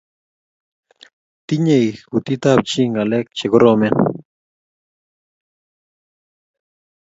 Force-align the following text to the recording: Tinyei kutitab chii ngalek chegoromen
Tinyei 1.45 1.89
kutitab 2.09 2.59
chii 2.69 2.87
ngalek 2.91 3.25
chegoromen 3.37 3.95